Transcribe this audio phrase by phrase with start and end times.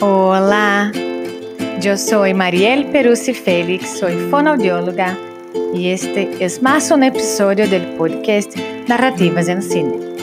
[0.00, 0.90] Olá,
[1.84, 5.16] eu sou Mariel Peruzzi Félix, sou fonoaudióloga
[5.72, 8.52] e este é mais um episódio do podcast
[8.88, 10.17] Narrativas em Cine.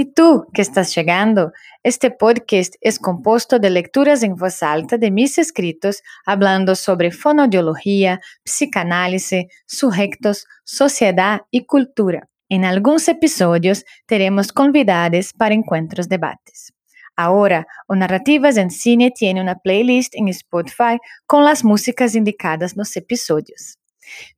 [0.00, 1.50] E tu que estás chegando,
[1.82, 8.20] este podcast é composto de leituras em voz alta de mis escritos, hablando sobre fonoaudiologia,
[8.44, 12.28] psicanálise, sujetos, sociedade e cultura.
[12.48, 16.72] En algunos episodios tenemos convidados para encuentros debates.
[17.16, 22.96] Ahora, o Narrativas en Cine tiene una playlist en Spotify con las músicas indicadas los
[22.96, 23.80] episodios.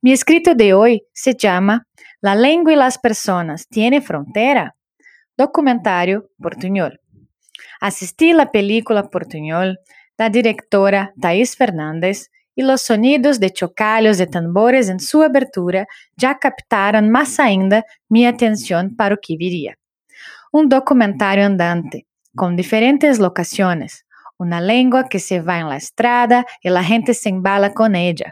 [0.01, 1.85] Mi escrito de hoy se llama
[2.19, 4.75] La lengua y las personas tiene frontera?
[5.41, 6.99] Documentario Portuñol.
[7.79, 9.79] Asistí la película Portuñol,
[10.15, 16.35] la directora Thais Fernández e os sonidos de chocalhos e tambores em sua abertura já
[16.35, 19.73] captaram mais ainda minha atenção para o que viria.
[20.53, 22.05] Um documentário andante,
[22.37, 24.03] com diferentes locações,
[24.39, 28.29] uma língua que se vai na estrada e a gente se embala com ela.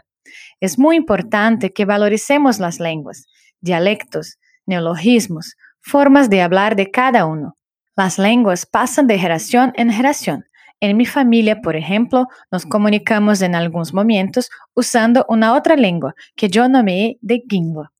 [0.62, 3.18] É muito importante que valorizemos as línguas,
[3.60, 5.46] dialectos, neologismos,
[5.82, 7.50] formas de hablar de cada um.
[7.96, 10.42] As línguas passam de geração em geração
[10.82, 16.48] En mi familia, por ejemplo, nos comunicamos en algunos momentos usando una otra lengua que
[16.48, 17.92] yo nomeé de Gingua.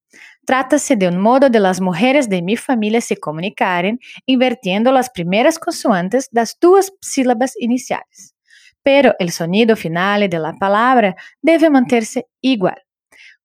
[0.47, 5.59] Trata-se de un modo de las mujeres de mi familia se comunicarem invertiendo las primeras
[5.59, 8.34] consoantes das duas sílabas iniciales.
[8.83, 12.83] Pero el sonido final de la palabra debe manterse igual.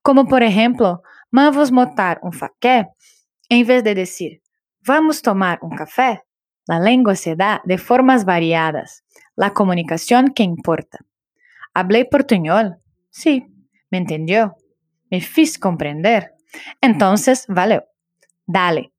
[0.02, 2.88] Como por ejemplo, vamos montar un faqué,
[3.49, 4.41] en vez de decir
[4.85, 6.23] vamos tomar un café,
[6.67, 9.03] la lengua se da de formas variadas.
[9.35, 10.99] La comunicación que importa.
[11.73, 12.77] ¿Hablé portuñol?
[13.09, 13.45] Sí.
[13.91, 14.55] ¿Me entendió?
[15.11, 16.33] ¿Me fiz comprender?
[16.81, 17.83] Entonces, vale.
[18.47, 18.91] Dale.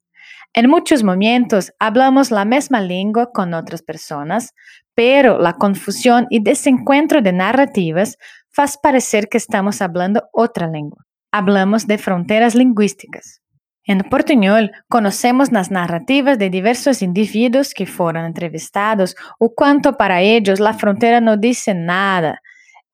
[0.53, 4.55] En muchos momentos hablamos la misma lengua con otras personas,
[4.95, 8.17] pero la confusión y desencuentro de narrativas
[8.49, 11.05] faz parecer que estamos hablando otra lengua.
[11.33, 13.43] Hablamos de fronteras lingüísticas.
[13.89, 20.59] En portuñol, conocemos las narrativas de diversos individuos que fueron entrevistados o cuanto para ellos
[20.59, 22.43] la frontera no dice nada.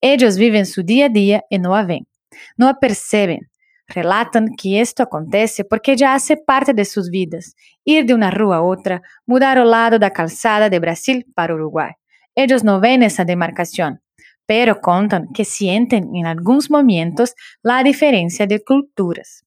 [0.02, 2.06] Ellos viven su día a día y no la ven,
[2.58, 3.48] no la perciben.
[3.88, 7.54] Relatan que esto acontece porque ya hace parte de sus vidas.
[7.84, 11.92] Ir de una rua a otra, mudar o lado da calzada de Brasil para Uruguay.
[12.34, 14.02] Ellos no ven esa demarcación,
[14.44, 19.42] pero contan que sienten en algunos momentos la diferencia de culturas.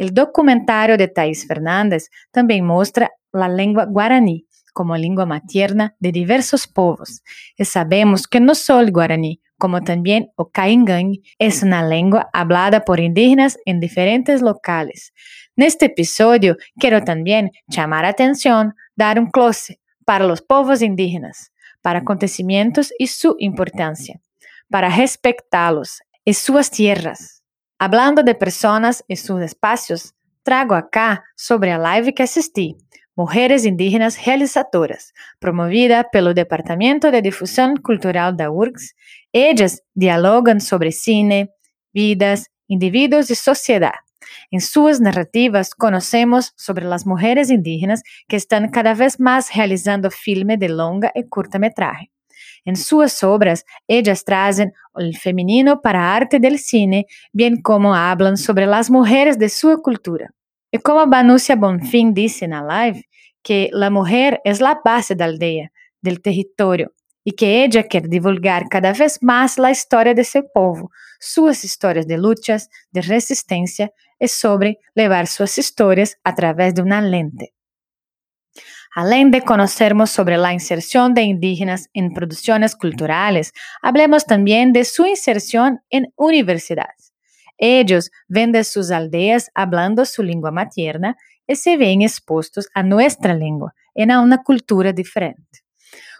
[0.00, 6.66] O documentário de Thais Fernandes também mostra a língua guarani como língua materna de diversos
[6.66, 7.20] povos.
[7.58, 12.80] E sabemos que não só o guarani, como também o caingang, é uma língua hablada
[12.80, 15.12] por indígenas em diferentes locais.
[15.56, 21.50] Neste episódio, quero também chamar a atenção, dar um close para os povos indígenas,
[21.82, 24.18] para acontecimentos e sua importância,
[24.70, 27.41] para respeitá-los e suas terras.
[27.84, 32.76] Hablando de personas y sus espacios, trago acá sobre a live que assisti,
[33.16, 38.94] Mujeres Indígenas Realizadoras, promovida pelo Departamento de Difusão Cultural da URGS.
[39.32, 41.48] Elas dialogam sobre cine,
[41.92, 43.98] vidas, indivíduos e sociedade.
[44.52, 50.56] Em suas narrativas, conhecemos sobre as mulheres indígenas que estão cada vez mais realizando filme
[50.56, 52.08] de longa e curta-metragem.
[52.64, 58.66] En sus obras, ellas traen el femenino para arte del cine, bien como hablan sobre
[58.66, 60.32] las mujeres de su cultura.
[60.70, 63.04] Y como Banucia Bonfim dice en la live,
[63.42, 66.92] que la mujer es la base da aldeia, del territorio,
[67.24, 70.90] e que ella quer divulgar cada vez mais a história de seu povo,
[71.20, 77.51] suas histórias de lutas, de resistência e sobre levar suas histórias através de uma lente.
[78.94, 85.06] Além de conocermos sobre la inserción de indígenas en producciones culturales, hablemos también de su
[85.06, 87.14] inserción en universidades.
[87.56, 91.16] Ellos ven de sus aldeas hablando su lengua materna
[91.46, 95.60] y se ven expuestos a nuestra lengua en a una cultura diferente.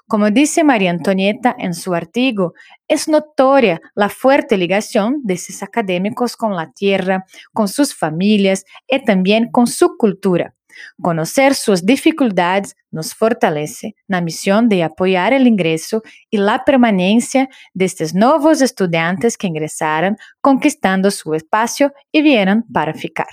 [0.09, 2.55] Como dice María Antonieta en su artículo,
[2.89, 9.05] es notoria la fuerte ligación de esos académicos con la tierra, con sus familias y
[9.05, 10.55] también con su cultura
[11.01, 16.01] Conocer suas dificuldades nos fortalece na missão de apoiar o ingresso
[16.33, 23.29] e a permanência destes novos estudantes que ingressaram, conquistando seu espaço e vieram para ficar.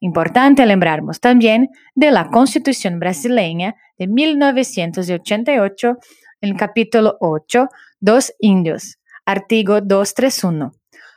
[0.00, 5.96] Importante lembrarmos também de la Constituição brasileira de 1988,
[6.42, 7.68] no capítulo 8,
[8.00, 8.96] dos índios.
[9.26, 10.72] artigo 231.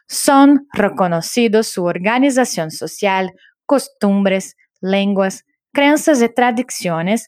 [0.07, 3.31] Son reconocidos su organización social,
[3.65, 5.44] costumbres, lenguas,
[5.74, 7.28] crenças e tradições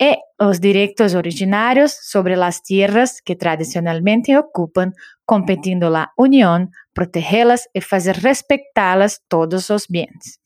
[0.00, 4.90] e os direitos originários sobre as tierras que tradicionalmente ocupam,
[5.24, 10.38] competindo a União, protegê-las e fazer respeitá-las todos os bens.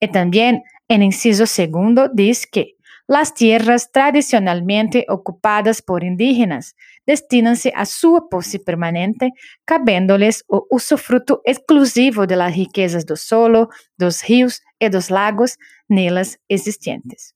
[0.00, 2.74] E também, em inciso segundo, diz que
[3.08, 6.74] as tierras tradicionalmente ocupadas por indígenas
[7.06, 9.30] destinam-se a sua posse permanente,
[9.66, 13.68] cabendo-lhes o usufruto exclusivo de las riquezas do solo,
[13.98, 15.58] dos rios e dos lagos
[15.88, 17.34] nelas existentes.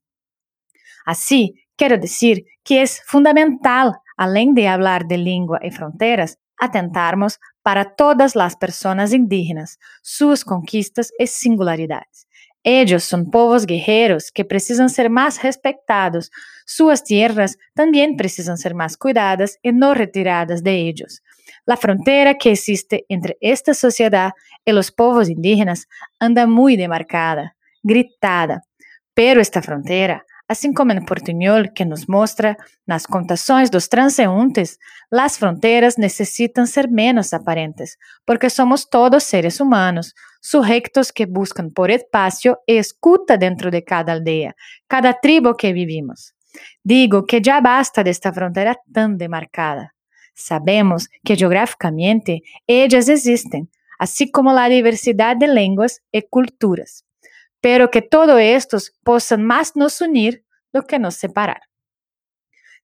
[1.07, 7.85] Assim, quero dizer que é fundamental, além de falar de língua e fronteiras, atentarmos para
[7.85, 12.27] todas as pessoas indígenas, suas conquistas e singularidades.
[12.65, 16.29] Eles são povos guerreiros que precisam ser mais respeitados.
[16.67, 21.21] Suas tierras também precisam ser mais cuidadas e não retiradas de eles.
[21.69, 24.35] A fronteira que existe entre esta sociedade
[24.67, 25.87] e os povos indígenas
[26.21, 27.53] anda muito demarcada,
[27.85, 28.61] gritada.
[29.15, 32.57] Pero esta fronteira Assim como em Portunhol, que nos mostra
[32.87, 34.79] nas contações dos transeuntes,
[35.13, 41.91] as fronteiras necessitam ser menos aparentes, porque somos todos seres humanos, sujeitos que buscam por
[41.91, 44.55] espaço e escuta dentro de cada aldeia,
[44.89, 46.33] cada tribo que vivimos.
[46.85, 49.93] Digo que já basta desta fronteira tão demarcada.
[50.35, 53.69] Sabemos que geograficamente elas existem,
[53.99, 57.05] assim como a diversidade de línguas e culturas
[57.61, 61.63] pero que todos estos possam más nos unir do que nos separar.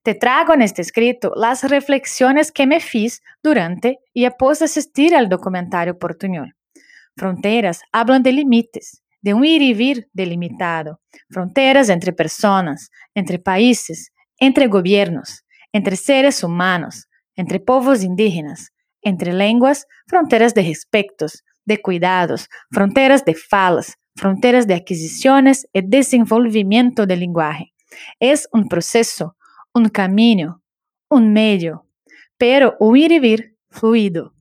[0.03, 5.99] Te trago neste escrito las reflexiones que me fiz durante y após assistir al documentário
[5.99, 6.55] Portuñol.
[7.17, 11.01] Fronteras hablan de limites, de um ir e vir delimitado,
[11.31, 17.07] fronteras entre personas, entre países, entre gobiernos, entre seres humanos,
[17.37, 18.71] entre povos indígenas,
[19.03, 27.07] entre lenguas, fronteras de respectos, de cuidados, fronteras de falas, fronteras de aquisiciones y desenvolvimiento
[27.07, 27.73] del lenguaje.
[28.21, 29.37] Es un proceso,
[29.73, 30.63] un camino,
[31.09, 31.87] un medio,
[32.37, 34.35] pero o ir y vir fluido.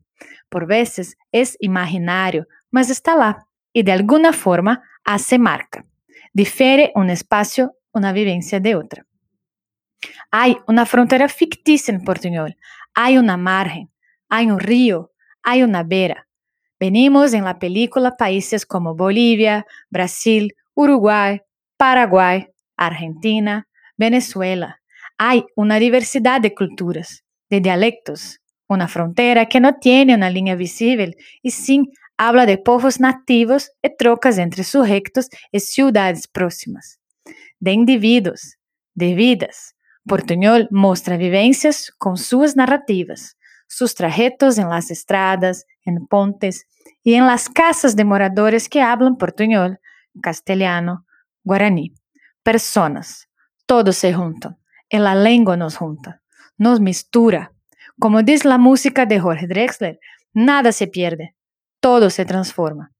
[0.49, 5.85] Por veces es imaginario, mas está lá y de alguna forma hace marca.
[6.33, 9.05] Difere un espacio, una vivencia de otra.
[10.29, 12.57] Hay una frontera ficticia en portuñol,
[12.93, 13.89] hay una margen,
[14.27, 16.27] hay un río, hay una vera,
[16.83, 21.39] Venimos en la película países como Bolivia, Brasil, Uruguay,
[21.77, 24.81] Paraguay, Argentina, Venezuela.
[25.17, 31.15] Hay una diversidad de culturas, de dialectos, una frontera que no tiene una línea visible
[31.41, 31.85] y sin
[32.17, 36.99] habla de povos nativos y trocas entre sujetos y ciudades próximas,
[37.59, 38.57] de individuos,
[38.93, 39.75] de vidas.
[40.05, 43.37] Portuñol mostra vivencias con sus narrativas,
[43.67, 46.67] sus trajetos en las estradas, en pontes
[47.03, 49.79] y en las casas de moradores que hablan portuñol,
[50.21, 51.05] castellano,
[51.43, 51.93] guaraní.
[52.43, 53.29] Personas,
[53.65, 54.57] todos se juntan,
[54.89, 56.21] y la lengua nos junta,
[56.57, 57.53] nos mistura.
[57.99, 59.99] Como dice la música de Jorge Drexler,
[60.33, 61.35] nada se pierde,
[61.83, 62.93] todo se transforma.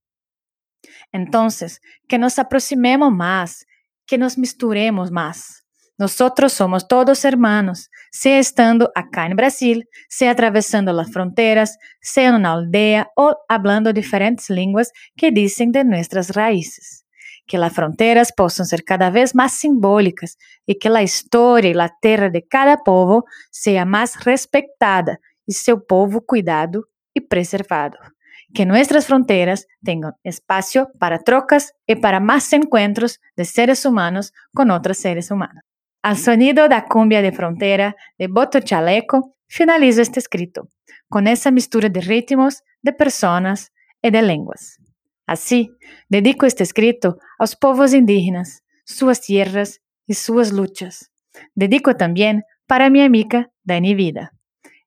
[1.14, 3.66] Entonces, que nos aproximemos más,
[4.06, 5.64] que nos misturemos más.
[5.98, 12.36] Nosotros somos todos hermanos, sea estando acá en Brasil, sea atravesando las fronteras, sea en
[12.36, 17.06] una aldea o hablando diferentes lenguas que dicen de nuestras raíces.
[17.48, 21.96] Que las fronteras possam ser cada vez más simbólicas y que la historia y la
[22.02, 28.13] tierra de cada povo sea más respetada y seu povo cuidado y preservado.
[28.54, 34.70] Que nuestras fronteras tengan espacio para trocas y para más encuentros de seres humanos con
[34.72, 35.64] otros seres humanos.
[36.04, 40.68] Al sonido da cumbia de frontera de Boto Chaleco, finalizo este escrito,
[41.10, 44.78] con esa mistura de ritmos, de personas y de lenguas.
[45.26, 45.72] Así,
[46.10, 51.12] dedico este escrito aos povos indígenas, suas tierras y suas luchas.
[51.56, 54.34] Dedico también para mi amiga Dani Vida.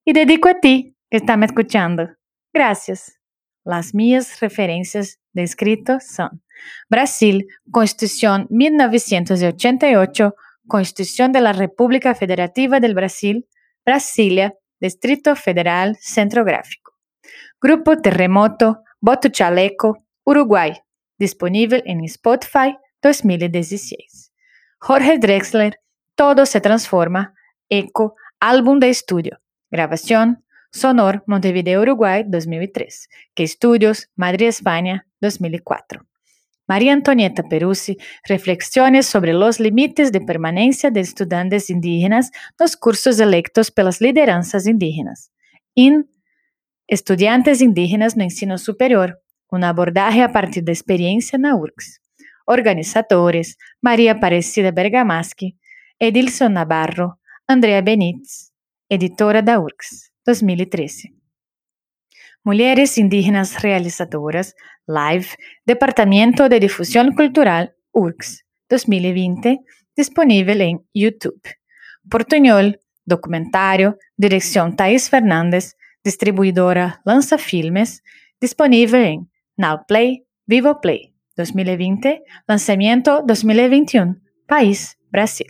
[0.05, 2.11] Y dedico a ti que está me escuchando.
[2.53, 3.16] Gracias.
[3.67, 6.41] Las mías referencias de escrito son
[6.89, 10.37] Brasil, Constitución 1988,
[10.69, 13.49] Constitución de la República Federativa del Brasil,
[13.85, 16.93] Brasilia, Distrito Federal Centro Gráfico.
[17.61, 20.75] Grupo Terremoto, Boto Chaleco, Uruguay,
[21.19, 24.33] disponible en Spotify 2016.
[24.79, 25.81] Jorge Drexler,
[26.15, 27.35] Todo se transforma,
[27.69, 29.41] Eco, álbum de estudio,
[29.73, 30.46] grabación,
[30.76, 36.06] Sonor, Montevideo, Uruguay 2003, que Estudios, Madrid, España 2004.
[36.68, 37.97] María Antonieta Peruzzi,
[38.28, 42.30] reflexiones sobre los límites de permanencia de estudiantes indígenas
[42.61, 45.30] nos cursos electos pelas lideranças indígenas.
[45.75, 46.04] In
[46.88, 49.18] Estudiantes indígenas no ensino superior,
[49.50, 51.99] uma abordagem a partir da experiência na URGS.
[52.47, 55.56] Organizadores: Maria Aparecida Bergamaschi,
[55.99, 57.18] Edilson Navarro,
[57.49, 58.52] Andrea Benites,
[58.88, 61.12] editora da URGS, 2013.
[62.45, 64.52] Mulheres Indígenas Realizadoras,
[64.88, 65.30] Live,
[65.64, 69.59] Departamento de Difusão Cultural, URGS, 2020,
[69.97, 71.40] disponível em YouTube.
[72.11, 72.73] Portunhol,
[73.06, 78.00] documentário, direção Thais Fernandes, distribuidora Lança Filmes,
[78.40, 79.26] disponível em
[79.59, 84.14] Nowplay, Vivoplay, 2020, lançamento 2021,
[84.47, 85.47] país Brasil.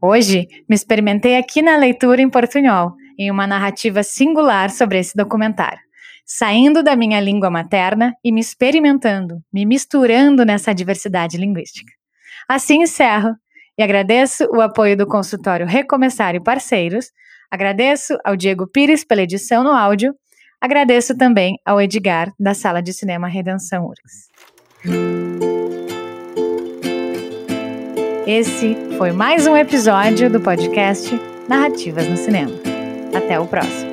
[0.00, 5.80] Hoje me experimentei aqui na leitura em portunhol, em uma narrativa singular sobre esse documentário,
[6.24, 11.92] saindo da minha língua materna e me experimentando, me misturando nessa diversidade linguística.
[12.48, 13.34] Assim encerro
[13.78, 17.06] e agradeço o apoio do consultório Recomeçar e parceiros,
[17.50, 20.14] agradeço ao Diego Pires pela edição no áudio,
[20.60, 24.30] agradeço também ao Edgar da Sala de Cinema Redenção URGS.
[28.26, 31.10] Esse foi mais um episódio do podcast
[31.48, 32.61] Narrativas no Cinema.
[33.14, 33.91] Até o próximo.